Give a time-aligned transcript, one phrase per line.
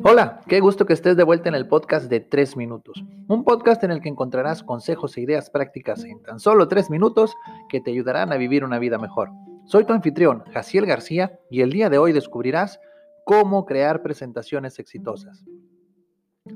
[0.00, 3.04] Hola, qué gusto que estés de vuelta en el podcast de 3 minutos.
[3.28, 7.34] Un podcast en el que encontrarás consejos e ideas prácticas en tan solo 3 minutos
[7.68, 9.30] que te ayudarán a vivir una vida mejor.
[9.66, 12.80] Soy tu anfitrión, Jaciel García, y el día de hoy descubrirás
[13.26, 15.44] cómo crear presentaciones exitosas.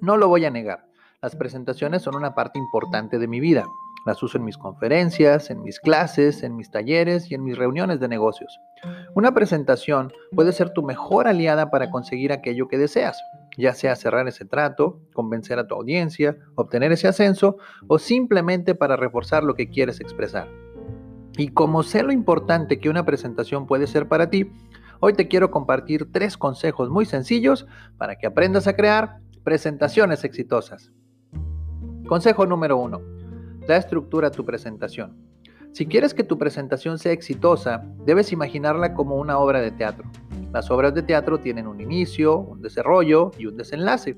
[0.00, 0.86] No lo voy a negar,
[1.20, 3.66] las presentaciones son una parte importante de mi vida.
[4.08, 8.00] Las uso en mis conferencias, en mis clases, en mis talleres y en mis reuniones
[8.00, 8.58] de negocios.
[9.14, 13.22] Una presentación puede ser tu mejor aliada para conseguir aquello que deseas,
[13.58, 18.96] ya sea cerrar ese trato, convencer a tu audiencia, obtener ese ascenso o simplemente para
[18.96, 20.48] reforzar lo que quieres expresar.
[21.36, 24.50] Y como sé lo importante que una presentación puede ser para ti,
[25.00, 27.66] hoy te quiero compartir tres consejos muy sencillos
[27.98, 30.92] para que aprendas a crear presentaciones exitosas.
[32.08, 33.17] Consejo número uno.
[33.68, 35.14] Da estructura a tu presentación.
[35.72, 40.10] Si quieres que tu presentación sea exitosa, debes imaginarla como una obra de teatro.
[40.54, 44.16] Las obras de teatro tienen un inicio, un desarrollo y un desenlace.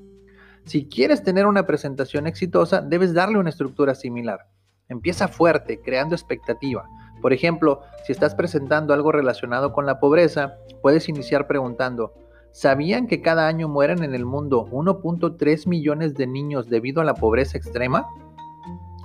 [0.63, 4.47] Si quieres tener una presentación exitosa, debes darle una estructura similar.
[4.87, 6.87] Empieza fuerte, creando expectativa.
[7.21, 12.13] Por ejemplo, si estás presentando algo relacionado con la pobreza, puedes iniciar preguntando,
[12.53, 17.15] ¿sabían que cada año mueren en el mundo 1.3 millones de niños debido a la
[17.15, 18.07] pobreza extrema?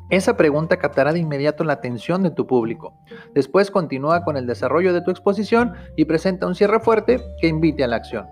[0.08, 2.94] Esa pregunta captará de inmediato la atención de tu público.
[3.34, 7.82] Después continúa con el desarrollo de tu exposición y presenta un cierre fuerte que invite
[7.82, 8.28] a la acción.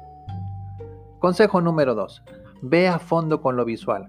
[1.18, 2.22] Consejo número 2.
[2.62, 4.08] Ve a fondo con lo visual.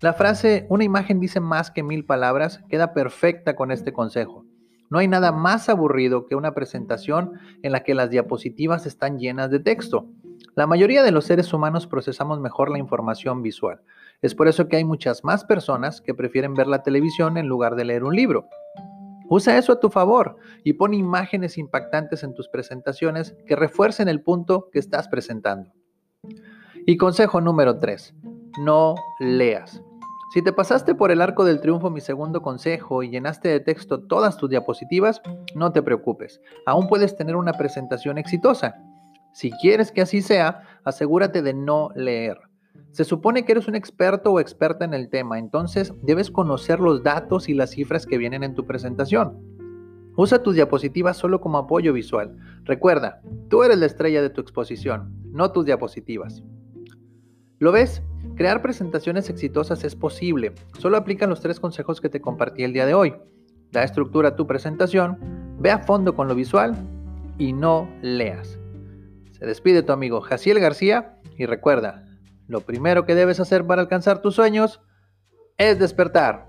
[0.00, 4.44] La frase una imagen dice más que mil palabras queda perfecta con este consejo.
[4.90, 9.50] No hay nada más aburrido que una presentación en la que las diapositivas están llenas
[9.50, 10.06] de texto.
[10.54, 13.80] La mayoría de los seres humanos procesamos mejor la información visual.
[14.20, 17.76] Es por eso que hay muchas más personas que prefieren ver la televisión en lugar
[17.76, 18.48] de leer un libro.
[19.28, 24.22] Usa eso a tu favor y pon imágenes impactantes en tus presentaciones que refuercen el
[24.22, 25.70] punto que estás presentando.
[26.86, 28.14] Y consejo número 3.
[28.64, 29.82] No leas.
[30.34, 34.00] Si te pasaste por el arco del triunfo mi segundo consejo y llenaste de texto
[34.00, 35.22] todas tus diapositivas,
[35.54, 36.40] no te preocupes.
[36.66, 38.76] Aún puedes tener una presentación exitosa.
[39.32, 42.47] Si quieres que así sea, asegúrate de no leer.
[42.92, 47.02] Se supone que eres un experto o experta en el tema, entonces debes conocer los
[47.02, 49.38] datos y las cifras que vienen en tu presentación.
[50.16, 52.36] Usa tus diapositivas solo como apoyo visual.
[52.64, 56.42] Recuerda, tú eres la estrella de tu exposición, no tus diapositivas.
[57.60, 58.02] ¿Lo ves?
[58.34, 60.54] Crear presentaciones exitosas es posible.
[60.78, 63.14] Solo aplica los tres consejos que te compartí el día de hoy.
[63.70, 65.18] Da estructura a tu presentación,
[65.60, 66.74] ve a fondo con lo visual
[67.38, 68.58] y no leas.
[69.32, 72.04] Se despide tu amigo Jaciel García y recuerda,
[72.48, 74.80] lo primero que debes hacer para alcanzar tus sueños
[75.58, 76.48] es despertar.